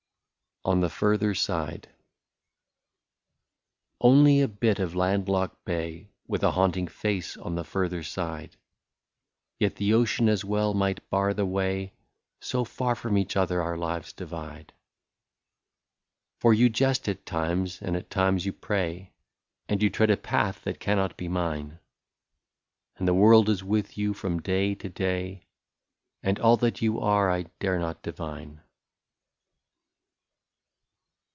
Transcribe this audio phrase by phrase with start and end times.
[0.63, 1.89] 88 ON THE FURTHER SIDE.
[3.99, 8.57] Only a bit of land locked bay, With a haunting face on the further side;
[9.57, 11.93] Yet the ocean as well might bar the way,
[12.41, 14.71] So far from each other our lives divide.
[16.37, 19.13] For you jest at times, and at times you pray,
[19.67, 21.79] And you tread a path that cannot be mine
[22.97, 25.47] And the world is with you from day to day.
[26.21, 28.61] And all that you are, I dare not divine.